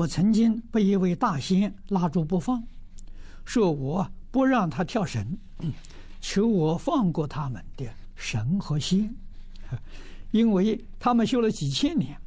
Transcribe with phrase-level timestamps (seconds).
[0.00, 2.64] 我曾经被一位大仙拉住不放，
[3.44, 5.36] 说我不让他跳绳，
[6.22, 7.84] 求我放过他们的
[8.14, 9.14] 神和仙，
[10.32, 12.18] 因为他们修了几千年，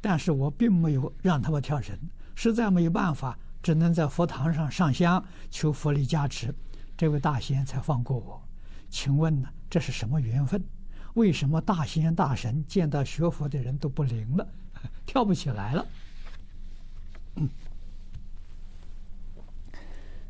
[0.00, 1.94] 但是我并没有让他们跳绳，
[2.34, 6.54] 实在没有办法，只能在佛堂上上香求佛力加持，
[6.96, 8.42] 这位大仙才放过我。
[8.88, 10.64] 请问呢，这是什么缘分？
[11.12, 14.48] 为什么大仙大神见到学佛的人都不灵了，
[15.04, 15.86] 跳不起来了？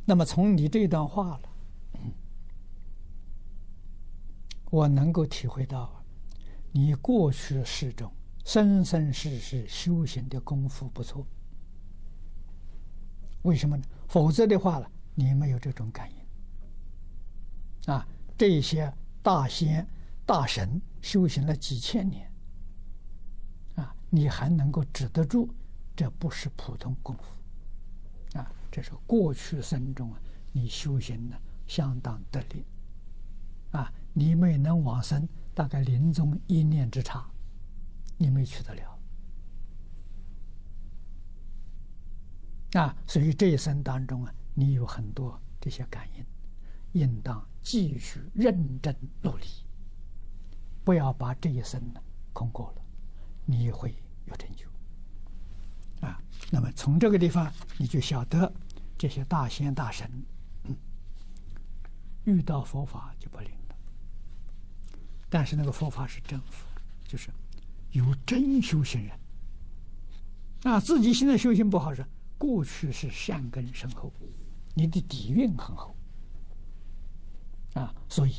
[0.08, 1.40] 那么从你这段话了，
[4.70, 6.02] 我能够体会到，
[6.72, 8.10] 你过去世中
[8.42, 11.26] 生生世世修行的功夫不错。
[13.42, 13.84] 为什么呢？
[14.08, 17.92] 否则的话呢，你没有这种感应。
[17.92, 18.90] 啊，这些
[19.22, 19.86] 大仙
[20.24, 22.32] 大神修行了几千年，
[23.74, 25.50] 啊，你还能够止得住？
[25.94, 27.24] 这不是普通功夫，
[28.34, 30.20] 啊，这是过去生中啊，
[30.52, 32.64] 你修行的相当得力，
[33.72, 37.26] 啊，你没能往生，大概临终一念之差，
[38.16, 38.98] 你没去得了，
[42.80, 49.46] 啊，所以这一生当中啊，你有很多这些感应，应当继续认真努力，
[50.84, 52.00] 不要把这一生呢
[52.34, 52.82] 空过了，
[53.46, 53.94] 你会
[54.26, 54.67] 有成就。
[56.50, 58.52] 那么从这个地方你就晓得，
[58.96, 60.10] 这些大仙大神，
[62.24, 63.76] 遇到佛法就不灵了。
[65.28, 66.66] 但是那个佛法是真佛，
[67.06, 67.30] 就是
[67.90, 69.18] 有真修行人。
[70.64, 72.04] 啊，自己现在修行不好是
[72.38, 74.12] 过去是善根深厚，
[74.74, 75.94] 你的底蕴很厚。
[77.74, 78.34] 啊，所以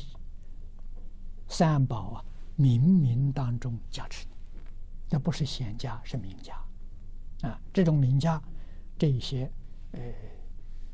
[1.48, 2.24] 三宝啊，
[2.58, 4.34] 冥冥当中加持你，
[5.10, 6.54] 那不是显家，是名家。
[7.42, 8.42] 啊，这种名家，
[8.98, 9.50] 这一些，
[9.92, 10.00] 呃，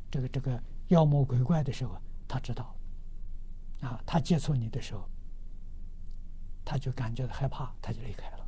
[0.09, 2.75] 这个这个妖魔鬼怪的时候，他知道，
[3.81, 5.09] 啊，他接触你的时候，
[6.63, 8.47] 他就感觉到害怕，他就离开了。